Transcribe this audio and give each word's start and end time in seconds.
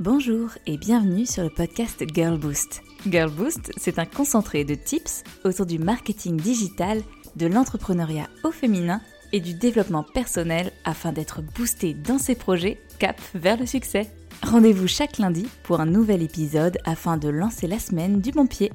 Bonjour 0.00 0.50
et 0.64 0.76
bienvenue 0.76 1.26
sur 1.26 1.42
le 1.42 1.50
podcast 1.50 2.04
Girl 2.14 2.38
Boost. 2.38 2.82
Girl 3.04 3.32
Boost, 3.32 3.72
c'est 3.76 3.98
un 3.98 4.04
concentré 4.04 4.62
de 4.62 4.76
tips 4.76 5.24
autour 5.42 5.66
du 5.66 5.80
marketing 5.80 6.36
digital, 6.36 7.02
de 7.34 7.48
l'entrepreneuriat 7.48 8.28
au 8.44 8.52
féminin 8.52 9.00
et 9.32 9.40
du 9.40 9.54
développement 9.54 10.04
personnel 10.04 10.70
afin 10.84 11.10
d'être 11.10 11.42
boosté 11.42 11.94
dans 11.94 12.18
ses 12.18 12.36
projets 12.36 12.78
cap 13.00 13.20
vers 13.34 13.58
le 13.58 13.66
succès. 13.66 14.08
Rendez-vous 14.44 14.86
chaque 14.86 15.18
lundi 15.18 15.48
pour 15.64 15.80
un 15.80 15.86
nouvel 15.86 16.22
épisode 16.22 16.78
afin 16.84 17.16
de 17.16 17.28
lancer 17.28 17.66
la 17.66 17.80
semaine 17.80 18.20
du 18.20 18.30
bon 18.30 18.46
pied. 18.46 18.72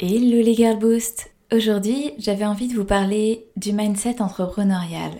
Hello 0.00 0.42
les 0.42 0.54
Girl 0.54 0.80
Boost 0.80 1.30
Aujourd'hui, 1.52 2.14
j'avais 2.18 2.44
envie 2.44 2.66
de 2.66 2.74
vous 2.74 2.84
parler 2.84 3.46
du 3.54 3.72
mindset 3.72 4.20
entrepreneurial, 4.20 5.12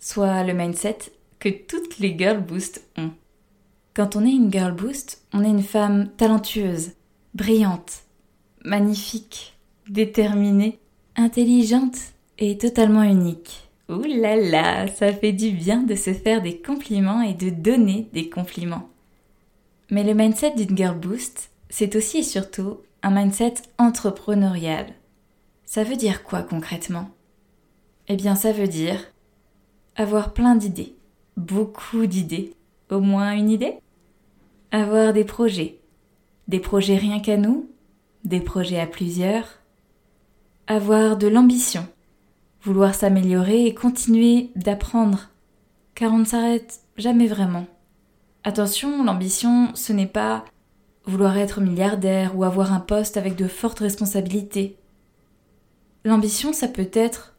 soit 0.00 0.44
le 0.44 0.54
mindset 0.54 0.96
que 1.40 1.50
toutes 1.50 1.98
les 1.98 2.16
Girl 2.16 2.40
Boost 2.40 2.82
ont. 2.96 3.10
Quand 3.96 4.14
on 4.14 4.26
est 4.26 4.30
une 4.32 4.52
girl 4.52 4.74
boost, 4.74 5.22
on 5.32 5.42
est 5.42 5.48
une 5.48 5.62
femme 5.62 6.10
talentueuse, 6.18 6.90
brillante, 7.32 8.02
magnifique, 8.62 9.58
déterminée, 9.88 10.78
intelligente 11.16 11.96
et 12.36 12.58
totalement 12.58 13.04
unique. 13.04 13.70
Ouh 13.88 14.02
là 14.02 14.36
là, 14.36 14.86
ça 14.86 15.14
fait 15.14 15.32
du 15.32 15.50
bien 15.50 15.82
de 15.82 15.94
se 15.94 16.12
faire 16.12 16.42
des 16.42 16.60
compliments 16.60 17.22
et 17.22 17.32
de 17.32 17.48
donner 17.48 18.10
des 18.12 18.28
compliments. 18.28 18.90
Mais 19.90 20.04
le 20.04 20.12
mindset 20.12 20.56
d'une 20.56 20.76
girl 20.76 20.98
boost, 20.98 21.50
c'est 21.70 21.96
aussi 21.96 22.18
et 22.18 22.22
surtout 22.22 22.80
un 23.02 23.10
mindset 23.10 23.54
entrepreneurial. 23.78 24.88
Ça 25.64 25.84
veut 25.84 25.96
dire 25.96 26.22
quoi 26.22 26.42
concrètement? 26.42 27.08
Eh 28.08 28.16
bien, 28.16 28.34
ça 28.34 28.52
veut 28.52 28.68
dire 28.68 29.00
avoir 29.94 30.34
plein 30.34 30.54
d'idées, 30.54 30.96
beaucoup 31.38 32.04
d'idées, 32.04 32.52
au 32.90 33.00
moins 33.00 33.32
une 33.32 33.48
idée? 33.48 33.78
Avoir 34.72 35.12
des 35.12 35.24
projets. 35.24 35.80
Des 36.48 36.60
projets 36.60 36.96
rien 36.96 37.20
qu'à 37.20 37.36
nous, 37.36 37.70
des 38.24 38.40
projets 38.40 38.80
à 38.80 38.86
plusieurs. 38.86 39.60
Avoir 40.66 41.16
de 41.16 41.28
l'ambition. 41.28 41.86
Vouloir 42.62 42.94
s'améliorer 42.94 43.66
et 43.66 43.74
continuer 43.74 44.50
d'apprendre. 44.56 45.30
Car 45.94 46.12
on 46.12 46.18
ne 46.18 46.24
s'arrête 46.24 46.80
jamais 46.96 47.26
vraiment. 47.26 47.66
Attention, 48.44 49.04
l'ambition, 49.04 49.74
ce 49.74 49.92
n'est 49.92 50.06
pas 50.06 50.44
vouloir 51.04 51.36
être 51.36 51.60
milliardaire 51.60 52.36
ou 52.36 52.44
avoir 52.44 52.72
un 52.72 52.80
poste 52.80 53.16
avec 53.16 53.36
de 53.36 53.46
fortes 53.46 53.78
responsabilités. 53.78 54.76
L'ambition, 56.04 56.52
ça 56.52 56.68
peut 56.68 56.90
être 56.92 57.36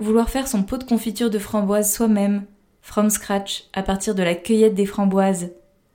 vouloir 0.00 0.30
faire 0.30 0.48
son 0.48 0.62
pot 0.62 0.78
de 0.78 0.84
confiture 0.84 1.30
de 1.30 1.38
framboise 1.38 1.92
soi-même, 1.92 2.44
from 2.80 3.10
scratch, 3.10 3.64
à 3.72 3.82
partir 3.82 4.14
de 4.14 4.22
la 4.22 4.34
cueillette 4.34 4.74
des 4.74 4.86
framboises, 4.86 5.50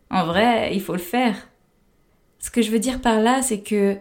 en 0.09 0.25
vrai, 0.25 0.73
il 0.73 0.81
faut 0.81 0.93
le 0.93 0.99
faire. 0.99 1.49
Ce 2.39 2.51
que 2.51 2.61
je 2.61 2.71
veux 2.71 2.79
dire 2.79 3.01
par 3.01 3.19
là, 3.19 3.41
c'est 3.41 3.61
que 3.61 3.97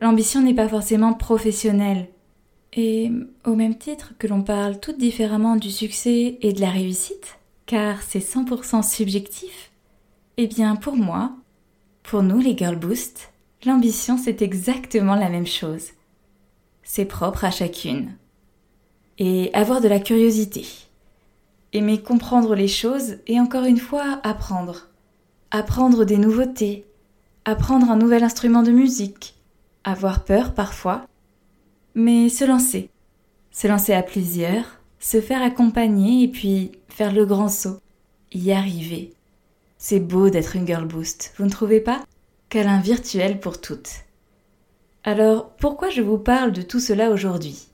l'ambition 0.00 0.40
n'est 0.40 0.54
pas 0.54 0.68
forcément 0.68 1.14
professionnelle. 1.14 2.08
Et 2.74 3.10
au 3.44 3.54
même 3.54 3.76
titre 3.76 4.14
que 4.18 4.26
l'on 4.26 4.42
parle 4.42 4.80
toutes 4.80 4.98
différemment 4.98 5.56
du 5.56 5.70
succès 5.70 6.38
et 6.40 6.52
de 6.52 6.60
la 6.60 6.70
réussite, 6.70 7.38
car 7.66 8.02
c'est 8.02 8.18
100% 8.18 8.82
subjectif, 8.82 9.72
eh 10.38 10.46
bien 10.46 10.76
pour 10.76 10.96
moi, 10.96 11.32
pour 12.02 12.22
nous 12.22 12.38
les 12.38 12.56
Girl 12.56 12.76
Boost, 12.76 13.32
l'ambition 13.66 14.16
c'est 14.16 14.40
exactement 14.40 15.16
la 15.16 15.28
même 15.28 15.46
chose. 15.46 15.88
C'est 16.82 17.04
propre 17.04 17.44
à 17.44 17.50
chacune. 17.50 18.16
Et 19.18 19.50
avoir 19.52 19.80
de 19.80 19.88
la 19.88 20.00
curiosité. 20.00 20.66
Aimer 21.74 22.00
comprendre 22.00 22.54
les 22.54 22.68
choses 22.68 23.18
et 23.26 23.38
encore 23.38 23.64
une 23.64 23.78
fois 23.78 24.20
apprendre 24.22 24.88
apprendre 25.54 26.06
des 26.06 26.16
nouveautés, 26.16 26.86
apprendre 27.44 27.90
un 27.90 27.96
nouvel 27.96 28.24
instrument 28.24 28.62
de 28.62 28.70
musique, 28.70 29.34
avoir 29.84 30.24
peur 30.24 30.54
parfois, 30.54 31.04
mais 31.94 32.30
se 32.30 32.46
lancer, 32.46 32.88
se 33.50 33.68
lancer 33.68 33.92
à 33.92 34.02
plusieurs, 34.02 34.80
se 34.98 35.20
faire 35.20 35.42
accompagner 35.42 36.24
et 36.24 36.28
puis 36.28 36.72
faire 36.88 37.12
le 37.12 37.26
grand 37.26 37.50
saut, 37.50 37.80
y 38.32 38.50
arriver. 38.50 39.12
C'est 39.76 40.00
beau 40.00 40.30
d'être 40.30 40.56
une 40.56 40.66
girl 40.66 40.86
boost, 40.86 41.34
vous 41.36 41.44
ne 41.44 41.50
trouvez 41.50 41.80
pas? 41.80 42.02
Câlin 42.48 42.80
virtuel 42.80 43.38
pour 43.38 43.60
toutes. 43.60 43.90
Alors, 45.04 45.50
pourquoi 45.56 45.90
je 45.90 46.00
vous 46.00 46.18
parle 46.18 46.52
de 46.52 46.62
tout 46.62 46.80
cela 46.80 47.10
aujourd'hui? 47.10 47.66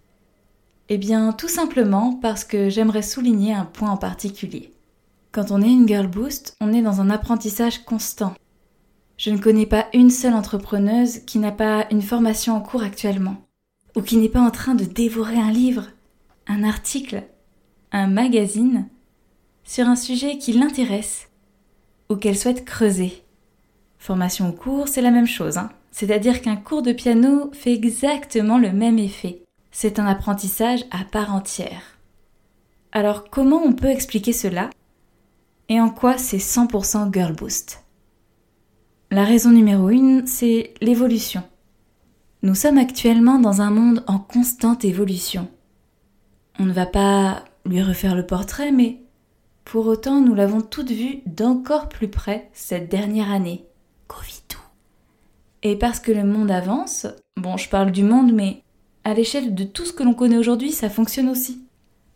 Eh 0.89 0.99
bien, 0.99 1.33
tout 1.33 1.49
simplement 1.49 2.15
parce 2.15 2.43
que 2.43 2.71
j'aimerais 2.71 3.03
souligner 3.03 3.55
un 3.55 3.67
point 3.67 3.91
en 3.91 3.99
particulier. 3.99 4.73
Quand 5.31 5.51
on 5.51 5.61
est 5.61 5.71
une 5.71 5.87
girl 5.87 6.07
boost, 6.07 6.57
on 6.61 6.73
est 6.73 6.83
dans 6.83 7.01
un 7.01 7.11
apprentissage 7.11 7.85
constant. 7.85 8.35
Je 9.19 9.31
ne 9.31 9.39
connais 9.39 9.67
pas 9.67 9.87
une 9.93 10.11
seule 10.11 10.35
entrepreneuse 10.35 11.19
qui 11.21 11.39
n'a 11.39 11.53
pas 11.53 11.87
une 11.91 12.03
formation 12.03 12.57
en 12.57 12.61
cours 12.61 12.83
actuellement, 12.83 13.37
ou 13.95 14.03
qui 14.03 14.17
n'est 14.17 14.29
pas 14.29 14.41
en 14.41 14.51
train 14.51 14.75
de 14.75 14.85
dévorer 14.85 15.39
un 15.39 15.51
livre, 15.51 15.89
un 16.47 16.65
article, 16.65 17.25
un 17.93 18.07
magazine 18.07 18.89
sur 19.65 19.87
un 19.87 19.97
sujet 19.97 20.39
qui 20.39 20.53
l'intéresse 20.53 21.29
ou 22.09 22.17
qu'elle 22.17 22.39
souhaite 22.39 22.65
creuser. 22.65 23.23
Formation 23.99 24.49
en 24.49 24.53
cours, 24.53 24.89
c'est 24.89 25.03
la 25.03 25.11
même 25.11 25.27
chose, 25.27 25.59
hein. 25.59 25.71
c'est-à-dire 25.91 26.41
qu'un 26.41 26.57
cours 26.57 26.83
de 26.83 26.93
piano 26.93 27.51
fait 27.53 27.75
exactement 27.75 28.57
le 28.57 28.73
même 28.73 28.99
effet. 28.99 29.43
C'est 29.73 29.99
un 29.99 30.07
apprentissage 30.07 30.85
à 30.91 31.05
part 31.05 31.35
entière. 31.35 31.99
Alors 32.93 33.29
comment 33.29 33.63
on 33.63 33.75
peut 33.75 33.91
expliquer 33.91 34.33
cela? 34.33 34.71
Et 35.69 35.81
en 35.81 35.91
quoi 35.91 36.19
c'est 36.19 36.39
100% 36.39 37.13
Girl 37.13 37.35
Boost? 37.35 37.85
La 39.11 39.25
raison 39.25 39.51
numéro 39.51 39.91
une, 39.91 40.27
c'est 40.27 40.75
l'évolution. 40.81 41.43
Nous 42.43 42.55
sommes 42.55 42.79
actuellement 42.79 43.39
dans 43.39 43.63
un 43.63 43.71
monde 43.71 44.05
en 44.07 44.19
constante 44.19 44.85
évolution. 44.85 45.49
On 46.59 46.65
ne 46.65 46.73
va 46.73 46.87
pas 46.87 47.45
lui 47.65 47.83
refaire 47.83 48.15
le 48.15 48.27
portrait, 48.27 48.71
mais 48.71 49.03
pour 49.65 49.87
autant 49.87 50.21
nous 50.21 50.35
l'avons 50.35 50.61
toutes 50.61 50.91
vu 50.91 51.21
d'encore 51.27 51.89
plus 51.89 52.09
près 52.09 52.49
cette 52.53 52.91
dernière 52.91 53.31
année. 53.31 53.67
Covid 54.07 54.59
Et 55.63 55.77
parce 55.77 56.01
que 56.01 56.13
le 56.13 56.25
monde 56.25 56.51
avance, 56.51 57.07
bon 57.37 57.57
je 57.57 57.69
parle 57.69 57.93
du 57.93 58.03
monde, 58.03 58.33
mais 58.33 58.63
à 59.05 59.15
l'échelle 59.15 59.55
de 59.55 59.65
tout 59.65 59.85
ce 59.85 59.93
que 59.93 60.03
l'on 60.03 60.15
connaît 60.15 60.39
aujourd'hui, 60.39 60.73
ça 60.73 60.91
fonctionne 60.91 61.29
aussi. 61.29 61.63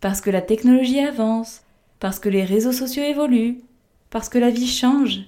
Parce 0.00 0.20
que 0.20 0.30
la 0.30 0.42
technologie 0.42 1.00
avance, 1.00 1.62
parce 2.02 2.18
que 2.18 2.28
les 2.28 2.42
réseaux 2.42 2.72
sociaux 2.72 3.04
évoluent, 3.04 3.60
parce 4.10 4.28
que 4.28 4.38
la 4.38 4.50
vie 4.50 4.66
change, 4.66 5.20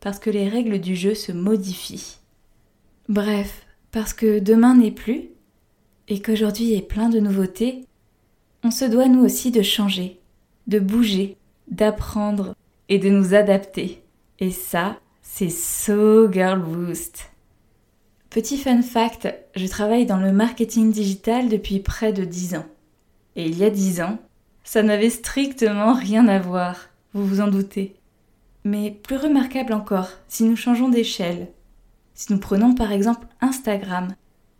parce 0.00 0.18
que 0.18 0.30
les 0.30 0.48
règles 0.48 0.80
du 0.80 0.96
jeu 0.96 1.14
se 1.14 1.30
modifient. 1.30 2.16
Bref, 3.08 3.64
parce 3.92 4.14
que 4.14 4.40
demain 4.40 4.74
n'est 4.74 4.90
plus, 4.90 5.28
et 6.08 6.20
qu'aujourd'hui 6.20 6.74
est 6.74 6.82
plein 6.82 7.08
de 7.08 7.20
nouveautés, 7.20 7.84
on 8.64 8.72
se 8.72 8.84
doit 8.84 9.06
nous 9.06 9.24
aussi 9.24 9.52
de 9.52 9.62
changer, 9.62 10.18
de 10.66 10.80
bouger, 10.80 11.36
d'apprendre 11.70 12.56
et 12.88 12.98
de 12.98 13.10
nous 13.10 13.34
adapter. 13.34 14.02
Et 14.40 14.50
ça, 14.50 14.98
c'est 15.22 15.50
So 15.50 16.32
Girl 16.32 16.58
Boost. 16.58 17.30
Petit 18.28 18.58
fun 18.58 18.82
fact, 18.82 19.32
je 19.54 19.68
travaille 19.68 20.04
dans 20.04 20.18
le 20.18 20.32
marketing 20.32 20.90
digital 20.90 21.48
depuis 21.48 21.78
près 21.78 22.12
de 22.12 22.24
10 22.24 22.56
ans. 22.56 22.66
Et 23.36 23.46
il 23.46 23.56
y 23.56 23.62
a 23.62 23.70
10 23.70 24.00
ans, 24.00 24.18
ça 24.70 24.82
n'avait 24.82 25.08
strictement 25.08 25.94
rien 25.94 26.28
à 26.28 26.38
voir, 26.38 26.90
vous 27.14 27.24
vous 27.24 27.40
en 27.40 27.48
doutez. 27.48 27.94
Mais 28.64 28.90
plus 28.90 29.16
remarquable 29.16 29.72
encore, 29.72 30.10
si 30.28 30.44
nous 30.44 30.56
changeons 30.56 30.90
d'échelle. 30.90 31.48
Si 32.12 32.30
nous 32.30 32.38
prenons 32.38 32.74
par 32.74 32.92
exemple 32.92 33.26
Instagram, 33.40 34.08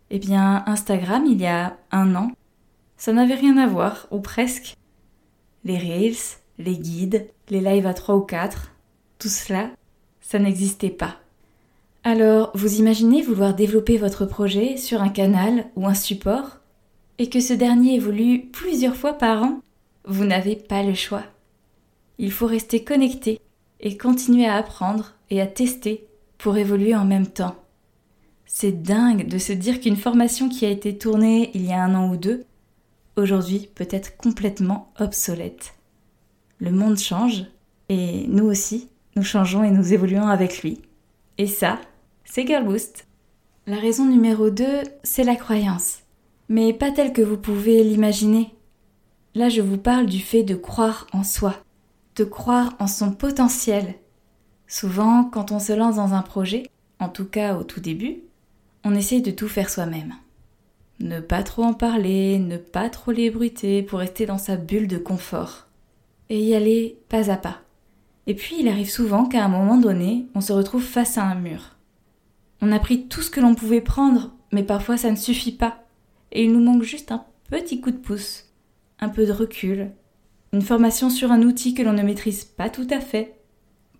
eh 0.09 0.17
bien 0.17 0.63
Instagram, 0.65 1.25
il 1.27 1.39
y 1.39 1.45
a 1.45 1.77
un 1.91 2.15
an, 2.15 2.31
ça 2.97 3.13
n'avait 3.13 3.35
rien 3.35 3.55
à 3.57 3.67
voir, 3.67 4.07
ou 4.09 4.19
presque. 4.19 4.75
Les 5.63 5.77
reels, 5.77 6.39
les 6.57 6.79
guides, 6.79 7.29
les 7.49 7.61
lives 7.61 7.85
à 7.85 7.93
trois 7.93 8.15
ou 8.15 8.21
quatre, 8.21 8.71
tout 9.19 9.29
cela, 9.29 9.69
ça 10.21 10.39
n'existait 10.39 10.89
pas. 10.89 11.17
Alors, 12.03 12.49
vous 12.55 12.79
imaginez 12.79 13.21
vouloir 13.21 13.53
développer 13.53 13.97
votre 13.97 14.25
projet 14.25 14.75
sur 14.75 15.03
un 15.03 15.09
canal 15.09 15.67
ou 15.75 15.85
un 15.85 15.93
support, 15.93 16.57
et 17.19 17.29
que 17.29 17.39
ce 17.39 17.53
dernier 17.53 17.93
évolue 17.93 18.49
plusieurs 18.51 18.95
fois 18.95 19.13
par 19.13 19.43
an 19.43 19.59
vous 20.09 20.25
n'avez 20.25 20.55
pas 20.55 20.83
le 20.83 20.95
choix. 20.95 21.23
Il 22.17 22.31
faut 22.31 22.47
rester 22.47 22.83
connecté 22.83 23.39
et 23.79 23.95
continuer 23.95 24.47
à 24.47 24.55
apprendre 24.55 25.13
et 25.29 25.39
à 25.39 25.47
tester 25.47 26.07
pour 26.37 26.57
évoluer 26.57 26.95
en 26.95 27.05
même 27.05 27.27
temps. 27.27 27.55
C'est 28.45 28.81
dingue 28.81 29.27
de 29.27 29.37
se 29.37 29.53
dire 29.53 29.79
qu'une 29.79 29.95
formation 29.95 30.49
qui 30.49 30.65
a 30.65 30.69
été 30.69 30.97
tournée 30.97 31.51
il 31.53 31.63
y 31.63 31.71
a 31.71 31.83
un 31.83 31.93
an 31.93 32.09
ou 32.09 32.17
deux, 32.17 32.43
aujourd'hui 33.15 33.69
peut 33.75 33.87
être 33.91 34.17
complètement 34.17 34.91
obsolète. 34.99 35.75
Le 36.57 36.71
monde 36.71 36.97
change 36.97 37.45
et 37.87 38.25
nous 38.27 38.45
aussi, 38.45 38.89
nous 39.15 39.23
changeons 39.23 39.63
et 39.63 39.71
nous 39.71 39.93
évoluons 39.93 40.27
avec 40.27 40.63
lui. 40.63 40.81
Et 41.37 41.47
ça, 41.47 41.79
c'est 42.25 42.47
Girl 42.47 42.65
Boost. 42.65 43.05
La 43.67 43.77
raison 43.77 44.05
numéro 44.05 44.49
2, 44.49 44.65
c'est 45.03 45.23
la 45.23 45.35
croyance. 45.35 45.99
Mais 46.49 46.73
pas 46.73 46.91
telle 46.91 47.13
que 47.13 47.21
vous 47.21 47.37
pouvez 47.37 47.83
l'imaginer. 47.83 48.55
Là, 49.35 49.49
je 49.49 49.61
vous 49.61 49.77
parle 49.77 50.05
du 50.05 50.19
fait 50.19 50.43
de 50.43 50.55
croire 50.55 51.07
en 51.13 51.23
soi, 51.23 51.55
de 52.15 52.23
croire 52.23 52.75
en 52.79 52.87
son 52.87 53.11
potentiel, 53.11 53.95
Souvent, 54.69 55.23
quand 55.23 55.51
on 55.51 55.57
se 55.57 55.73
lance 55.73 55.95
dans 55.95 56.13
un 56.13 56.21
projet, 56.21 56.69
en 56.99 57.09
tout 57.09 57.25
cas 57.25 57.55
au 57.55 57.63
tout 57.63 57.79
début, 57.79 58.21
on 58.83 58.93
essaye 58.93 59.23
de 59.23 59.31
tout 59.31 59.47
faire 59.47 59.67
soi-même. 59.67 60.13
Ne 60.99 61.21
pas 61.21 61.41
trop 61.41 61.63
en 61.63 61.73
parler, 61.73 62.37
ne 62.37 62.57
pas 62.57 62.87
trop 62.89 63.11
l'ébruiter 63.11 63.81
pour 63.81 63.97
rester 63.97 64.27
dans 64.27 64.37
sa 64.37 64.57
bulle 64.57 64.87
de 64.87 64.99
confort. 64.99 65.65
Et 66.29 66.39
y 66.39 66.53
aller 66.53 66.99
pas 67.09 67.31
à 67.31 67.37
pas. 67.37 67.61
Et 68.27 68.35
puis 68.35 68.57
il 68.59 68.67
arrive 68.67 68.91
souvent 68.91 69.25
qu'à 69.25 69.43
un 69.43 69.47
moment 69.47 69.77
donné, 69.77 70.27
on 70.35 70.41
se 70.41 70.53
retrouve 70.53 70.83
face 70.83 71.17
à 71.17 71.23
un 71.23 71.35
mur. 71.35 71.75
On 72.61 72.71
a 72.71 72.77
pris 72.77 73.07
tout 73.07 73.23
ce 73.23 73.31
que 73.31 73.41
l'on 73.41 73.55
pouvait 73.55 73.81
prendre, 73.81 74.35
mais 74.51 74.63
parfois 74.63 74.97
ça 74.97 75.09
ne 75.09 75.15
suffit 75.15 75.53
pas. 75.53 75.83
Et 76.31 76.43
il 76.43 76.51
nous 76.51 76.63
manque 76.63 76.83
juste 76.83 77.11
un 77.11 77.25
petit 77.49 77.81
coup 77.81 77.89
de 77.89 77.97
pouce, 77.97 78.48
un 78.99 79.09
peu 79.09 79.25
de 79.25 79.31
recul, 79.31 79.91
une 80.53 80.61
formation 80.61 81.09
sur 81.09 81.31
un 81.31 81.43
outil 81.43 81.73
que 81.73 81.83
l'on 81.83 81.93
ne 81.93 82.03
maîtrise 82.03 82.43
pas 82.43 82.69
tout 82.69 82.87
à 82.89 82.99
fait, 82.99 83.39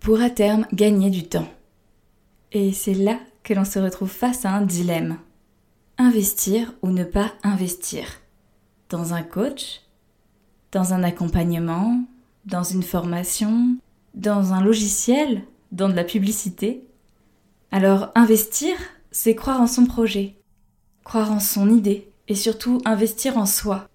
pour 0.00 0.20
à 0.20 0.30
terme 0.30 0.66
gagner 0.72 1.10
du 1.10 1.24
temps. 1.24 1.48
Et 2.52 2.72
c'est 2.72 2.94
là 2.94 3.18
que 3.42 3.54
l'on 3.54 3.64
se 3.64 3.78
retrouve 3.78 4.10
face 4.10 4.44
à 4.44 4.50
un 4.50 4.62
dilemme. 4.62 5.18
Investir 5.98 6.72
ou 6.82 6.88
ne 6.88 7.04
pas 7.04 7.32
investir? 7.42 8.06
Dans 8.88 9.14
un 9.14 9.22
coach? 9.22 9.82
Dans 10.72 10.92
un 10.92 11.02
accompagnement? 11.02 12.02
Dans 12.46 12.62
une 12.62 12.82
formation? 12.82 13.76
Dans 14.14 14.52
un 14.52 14.62
logiciel? 14.62 15.42
Dans 15.72 15.88
de 15.88 15.94
la 15.94 16.04
publicité? 16.04 16.86
Alors 17.70 18.10
investir, 18.14 18.74
c'est 19.12 19.36
croire 19.36 19.60
en 19.60 19.68
son 19.68 19.86
projet, 19.86 20.36
croire 21.04 21.30
en 21.30 21.38
son 21.38 21.70
idée 21.70 22.10
et 22.26 22.34
surtout 22.34 22.80
investir 22.84 23.36
en 23.36 23.46
soi. 23.46 23.89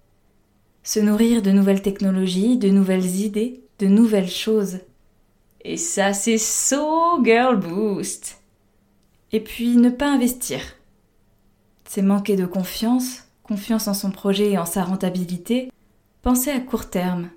Se 0.86 1.00
nourrir 1.00 1.42
de 1.42 1.50
nouvelles 1.50 1.82
technologies, 1.82 2.58
de 2.58 2.68
nouvelles 2.68 3.16
idées, 3.16 3.60
de 3.80 3.88
nouvelles 3.88 4.30
choses. 4.30 4.78
Et 5.62 5.78
ça, 5.78 6.12
c'est 6.12 6.38
so 6.38 7.20
girl 7.24 7.56
boost. 7.56 8.40
Et 9.32 9.40
puis 9.40 9.76
ne 9.78 9.90
pas 9.90 10.08
investir. 10.08 10.60
C'est 11.88 12.02
manquer 12.02 12.36
de 12.36 12.46
confiance, 12.46 13.24
confiance 13.42 13.88
en 13.88 13.94
son 13.94 14.12
projet 14.12 14.52
et 14.52 14.58
en 14.58 14.64
sa 14.64 14.84
rentabilité, 14.84 15.72
penser 16.22 16.52
à 16.52 16.60
court 16.60 16.88
terme. 16.88 17.30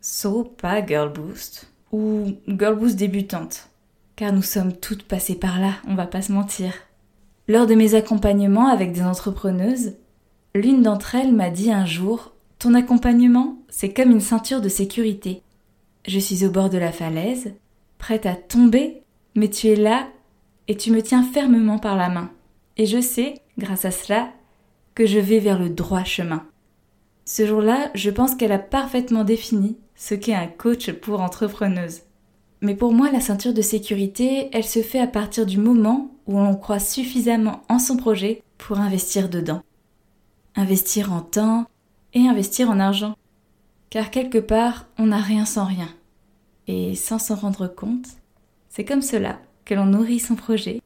So 0.00 0.42
pas 0.42 0.84
girl 0.84 1.12
boost. 1.12 1.70
Ou 1.92 2.32
girl 2.48 2.74
boost 2.74 2.96
débutante. 2.96 3.68
Car 4.16 4.32
nous 4.32 4.42
sommes 4.42 4.72
toutes 4.72 5.04
passées 5.04 5.36
par 5.36 5.60
là, 5.60 5.74
on 5.86 5.94
va 5.94 6.08
pas 6.08 6.22
se 6.22 6.32
mentir. 6.32 6.72
Lors 7.46 7.68
de 7.68 7.76
mes 7.76 7.94
accompagnements 7.94 8.66
avec 8.66 8.90
des 8.90 9.02
entrepreneuses, 9.02 9.92
l'une 10.56 10.82
d'entre 10.82 11.14
elles 11.14 11.32
m'a 11.32 11.50
dit 11.50 11.70
un 11.70 11.86
jour 11.86 12.33
Ton 12.58 12.74
accompagnement, 12.74 13.58
c'est 13.68 13.92
comme 13.92 14.10
une 14.10 14.20
ceinture 14.20 14.60
de 14.60 14.68
sécurité. 14.68 15.42
Je 16.06 16.18
suis 16.18 16.44
au 16.44 16.50
bord 16.50 16.70
de 16.70 16.78
la 16.78 16.92
falaise, 16.92 17.54
prête 17.98 18.26
à 18.26 18.34
tomber, 18.34 19.02
mais 19.34 19.48
tu 19.48 19.68
es 19.68 19.76
là 19.76 20.08
et 20.68 20.76
tu 20.76 20.90
me 20.90 21.02
tiens 21.02 21.22
fermement 21.22 21.78
par 21.78 21.96
la 21.96 22.08
main. 22.08 22.30
Et 22.76 22.86
je 22.86 23.00
sais, 23.00 23.34
grâce 23.58 23.84
à 23.84 23.90
cela, 23.90 24.30
que 24.94 25.06
je 25.06 25.18
vais 25.18 25.38
vers 25.38 25.58
le 25.58 25.70
droit 25.70 26.04
chemin. 26.04 26.46
Ce 27.24 27.46
jour-là, 27.46 27.90
je 27.94 28.10
pense 28.10 28.34
qu'elle 28.34 28.52
a 28.52 28.58
parfaitement 28.58 29.24
défini 29.24 29.76
ce 29.94 30.14
qu'est 30.14 30.34
un 30.34 30.46
coach 30.46 30.90
pour 30.92 31.20
entrepreneuse. 31.20 32.02
Mais 32.60 32.74
pour 32.74 32.92
moi, 32.92 33.10
la 33.10 33.20
ceinture 33.20 33.54
de 33.54 33.62
sécurité, 33.62 34.48
elle 34.52 34.64
se 34.64 34.82
fait 34.82 35.00
à 35.00 35.06
partir 35.06 35.46
du 35.46 35.58
moment 35.58 36.10
où 36.26 36.38
l'on 36.38 36.56
croit 36.56 36.78
suffisamment 36.78 37.62
en 37.68 37.78
son 37.78 37.96
projet 37.96 38.42
pour 38.58 38.78
investir 38.78 39.28
dedans. 39.28 39.62
Investir 40.56 41.12
en 41.12 41.20
temps 41.20 41.66
et 42.14 42.26
investir 42.26 42.70
en 42.70 42.80
argent. 42.80 43.16
Car 43.90 44.10
quelque 44.10 44.38
part, 44.38 44.86
on 44.98 45.06
n'a 45.06 45.20
rien 45.20 45.44
sans 45.44 45.64
rien. 45.64 45.88
Et 46.66 46.94
sans 46.94 47.18
s'en 47.18 47.34
rendre 47.34 47.66
compte, 47.66 48.06
c'est 48.70 48.84
comme 48.84 49.02
cela 49.02 49.38
que 49.64 49.74
l'on 49.74 49.86
nourrit 49.86 50.20
son 50.20 50.34
projet 50.34 50.80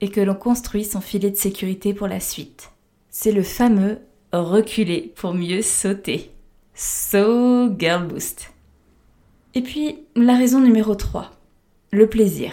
et 0.00 0.08
que 0.08 0.20
l'on 0.20 0.34
construit 0.34 0.84
son 0.84 1.00
filet 1.00 1.30
de 1.30 1.36
sécurité 1.36 1.92
pour 1.92 2.08
la 2.08 2.20
suite. 2.20 2.70
C'est 3.10 3.32
le 3.32 3.42
fameux 3.42 3.98
reculer 4.32 5.12
pour 5.16 5.34
mieux 5.34 5.62
sauter. 5.62 6.30
So 6.74 7.76
Girl 7.78 8.06
Boost. 8.06 8.52
Et 9.54 9.62
puis, 9.62 9.98
la 10.14 10.36
raison 10.36 10.60
numéro 10.60 10.94
3, 10.94 11.30
le 11.90 12.08
plaisir. 12.08 12.52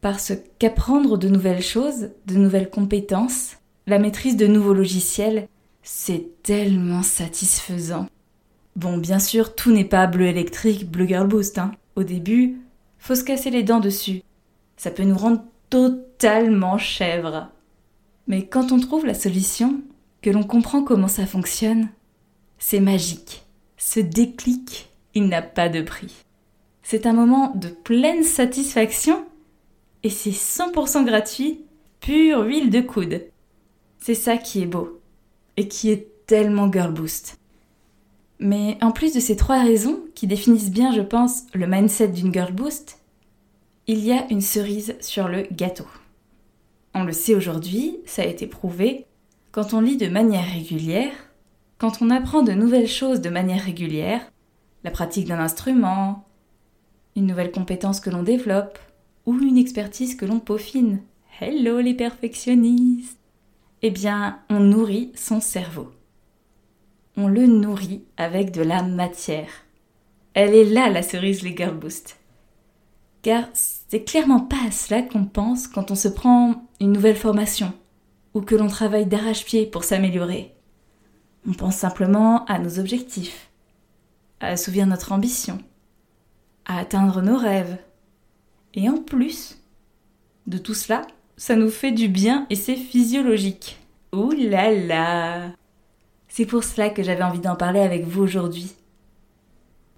Parce 0.00 0.32
qu'apprendre 0.58 1.16
de 1.16 1.28
nouvelles 1.28 1.62
choses, 1.62 2.10
de 2.26 2.34
nouvelles 2.34 2.70
compétences, 2.70 3.56
la 3.86 3.98
maîtrise 3.98 4.36
de 4.36 4.46
nouveaux 4.46 4.74
logiciels, 4.74 5.48
c'est 5.90 6.42
tellement 6.42 7.02
satisfaisant. 7.02 8.06
Bon, 8.76 8.98
bien 8.98 9.18
sûr, 9.18 9.54
tout 9.54 9.72
n'est 9.72 9.84
pas 9.84 10.06
bleu 10.06 10.26
électrique, 10.26 10.90
bleu 10.90 11.06
girl 11.06 11.26
boost, 11.26 11.58
hein. 11.58 11.72
Au 11.96 12.04
début, 12.04 12.58
faut 12.98 13.14
se 13.14 13.24
casser 13.24 13.50
les 13.50 13.62
dents 13.62 13.80
dessus 13.80 14.22
ça 14.78 14.90
peut 14.90 15.02
nous 15.02 15.18
rendre 15.18 15.42
totalement 15.68 16.78
chèvres. 16.78 17.50
Mais 18.26 18.46
quand 18.46 18.72
on 18.72 18.80
trouve 18.80 19.04
la 19.04 19.14
solution, 19.14 19.82
que 20.22 20.30
l'on 20.30 20.44
comprend 20.44 20.82
comment 20.82 21.08
ça 21.08 21.26
fonctionne, 21.26 21.88
c'est 22.58 22.80
magique. 22.80 23.44
Ce 23.76 24.00
déclic, 24.00 24.88
il 25.14 25.28
n'a 25.28 25.42
pas 25.42 25.68
de 25.68 25.82
prix. 25.82 26.24
C'est 26.82 27.06
un 27.06 27.12
moment 27.12 27.52
de 27.54 27.68
pleine 27.68 28.22
satisfaction 28.22 29.26
et 30.04 30.10
c'est 30.10 30.30
100% 30.30 31.04
gratuit, 31.04 31.64
pure 32.00 32.44
huile 32.44 32.70
de 32.70 32.80
coude. 32.80 33.24
C'est 33.98 34.14
ça 34.14 34.36
qui 34.36 34.62
est 34.62 34.66
beau 34.66 34.97
et 35.58 35.66
qui 35.66 35.90
est 35.90 36.06
tellement 36.26 36.72
girl 36.72 36.92
boost. 36.92 37.40
Mais 38.38 38.78
en 38.80 38.92
plus 38.92 39.12
de 39.12 39.18
ces 39.18 39.34
trois 39.34 39.60
raisons 39.60 39.98
qui 40.14 40.28
définissent 40.28 40.70
bien, 40.70 40.92
je 40.92 41.00
pense, 41.00 41.46
le 41.52 41.66
mindset 41.66 42.08
d'une 42.08 42.32
girl 42.32 42.52
boost, 42.52 43.00
il 43.88 43.98
y 43.98 44.12
a 44.12 44.24
une 44.30 44.40
cerise 44.40 44.94
sur 45.00 45.26
le 45.26 45.42
gâteau. 45.50 45.88
On 46.94 47.02
le 47.02 47.12
sait 47.12 47.34
aujourd'hui, 47.34 47.98
ça 48.06 48.22
a 48.22 48.26
été 48.26 48.46
prouvé, 48.46 49.06
quand 49.50 49.74
on 49.74 49.80
lit 49.80 49.96
de 49.96 50.06
manière 50.06 50.46
régulière, 50.46 51.12
quand 51.76 52.02
on 52.02 52.10
apprend 52.10 52.44
de 52.44 52.52
nouvelles 52.52 52.86
choses 52.86 53.20
de 53.20 53.28
manière 53.28 53.64
régulière, 53.64 54.30
la 54.84 54.92
pratique 54.92 55.26
d'un 55.26 55.40
instrument, 55.40 56.24
une 57.16 57.26
nouvelle 57.26 57.50
compétence 57.50 57.98
que 57.98 58.10
l'on 58.10 58.22
développe, 58.22 58.78
ou 59.26 59.36
une 59.36 59.58
expertise 59.58 60.14
que 60.14 60.24
l'on 60.24 60.38
peaufine. 60.38 61.00
Hello 61.40 61.80
les 61.80 61.94
perfectionnistes 61.94 63.17
Eh 63.82 63.90
bien, 63.90 64.40
on 64.50 64.60
nourrit 64.60 65.12
son 65.14 65.40
cerveau. 65.40 65.92
On 67.16 67.28
le 67.28 67.46
nourrit 67.46 68.04
avec 68.16 68.52
de 68.52 68.62
la 68.62 68.82
matière. 68.82 69.50
Elle 70.34 70.54
est 70.54 70.64
là 70.64 70.90
la 70.90 71.02
cerise 71.02 71.42
girl 71.42 71.74
boost 71.74 72.18
car 73.22 73.44
c'est 73.52 74.04
clairement 74.04 74.40
pas 74.40 74.66
à 74.66 74.70
cela 74.70 75.02
qu'on 75.02 75.24
pense 75.24 75.66
quand 75.66 75.90
on 75.90 75.94
se 75.94 76.08
prend 76.08 76.66
une 76.80 76.92
nouvelle 76.92 77.16
formation 77.16 77.72
ou 78.34 78.40
que 78.40 78.54
l'on 78.54 78.68
travaille 78.68 79.06
d'arrache-pied 79.06 79.66
pour 79.66 79.84
s'améliorer. 79.84 80.54
On 81.46 81.52
pense 81.52 81.76
simplement 81.76 82.44
à 82.46 82.58
nos 82.58 82.78
objectifs, 82.78 83.50
à 84.40 84.48
assouvir 84.48 84.86
notre 84.86 85.12
ambition, 85.12 85.58
à 86.66 86.78
atteindre 86.78 87.22
nos 87.22 87.36
rêves. 87.36 87.78
Et 88.74 88.88
en 88.88 88.98
plus 88.98 89.58
de 90.46 90.58
tout 90.58 90.74
cela, 90.74 91.06
ça 91.38 91.54
nous 91.54 91.70
fait 91.70 91.92
du 91.92 92.08
bien 92.08 92.46
et 92.50 92.56
c'est 92.56 92.76
physiologique. 92.76 93.78
Ouh 94.12 94.32
là 94.32 95.52
C'est 96.26 96.46
pour 96.46 96.64
cela 96.64 96.90
que 96.90 97.02
j'avais 97.02 97.22
envie 97.22 97.38
d'en 97.38 97.54
parler 97.54 97.78
avec 97.78 98.04
vous 98.04 98.22
aujourd'hui. 98.22 98.72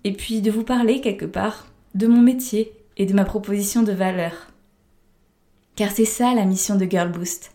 Et 0.04 0.12
puis 0.12 0.42
de 0.42 0.50
vous 0.50 0.64
parler 0.64 1.00
quelque 1.00 1.24
part 1.24 1.66
de 1.94 2.06
mon 2.06 2.20
métier 2.20 2.72
et 2.98 3.06
de 3.06 3.14
ma 3.14 3.24
proposition 3.24 3.82
de 3.82 3.92
valeur. 3.92 4.48
Car 5.76 5.90
c'est 5.90 6.04
ça 6.04 6.34
la 6.34 6.44
mission 6.44 6.76
de 6.76 6.84
Girl 6.84 7.10
Boost. 7.10 7.52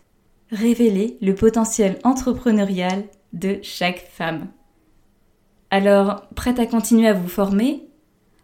Révéler 0.50 1.16
le 1.22 1.36
potentiel 1.36 1.98
entrepreneurial 2.02 3.04
de 3.32 3.60
chaque 3.62 4.08
femme. 4.10 4.48
Alors, 5.70 6.28
prête 6.34 6.58
à 6.58 6.66
continuer 6.66 7.06
à 7.06 7.12
vous 7.12 7.28
former, 7.28 7.86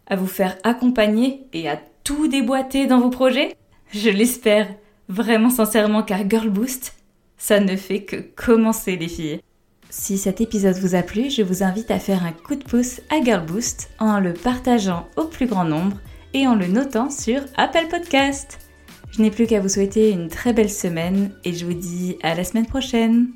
à 0.07 0.15
vous 0.15 0.27
faire 0.27 0.57
accompagner 0.63 1.47
et 1.51 1.69
à 1.69 1.77
tout 2.05 2.29
déboîter 2.29 2.87
dans 2.87 3.01
vos 3.01 3.09
projets? 3.09 3.55
Je 3.91 4.09
l'espère 4.09 4.67
vraiment 5.09 5.49
sincèrement 5.49 6.03
car 6.03 6.29
Girl 6.29 6.49
Boost, 6.49 6.95
ça 7.37 7.59
ne 7.59 7.75
fait 7.75 8.03
que 8.03 8.17
commencer 8.17 8.95
les 8.95 9.07
filles. 9.07 9.41
Si 9.89 10.17
cet 10.17 10.41
épisode 10.41 10.77
vous 10.77 10.95
a 10.95 11.03
plu, 11.03 11.29
je 11.29 11.43
vous 11.43 11.61
invite 11.61 11.91
à 11.91 11.99
faire 11.99 12.25
un 12.25 12.31
coup 12.31 12.55
de 12.55 12.63
pouce 12.63 12.99
à 13.11 13.23
Girl 13.23 13.45
Boost 13.45 13.91
en 13.99 14.19
le 14.19 14.33
partageant 14.33 15.07
au 15.17 15.25
plus 15.25 15.45
grand 15.45 15.65
nombre 15.65 15.97
et 16.33 16.47
en 16.47 16.55
le 16.55 16.67
notant 16.67 17.09
sur 17.09 17.41
Apple 17.57 17.87
Podcast. 17.89 18.59
Je 19.11 19.21
n'ai 19.21 19.29
plus 19.29 19.45
qu'à 19.45 19.59
vous 19.59 19.69
souhaiter 19.69 20.09
une 20.09 20.29
très 20.29 20.53
belle 20.53 20.71
semaine 20.71 21.31
et 21.43 21.53
je 21.53 21.65
vous 21.65 21.75
dis 21.75 22.17
à 22.23 22.33
la 22.33 22.43
semaine 22.43 22.65
prochaine. 22.65 23.27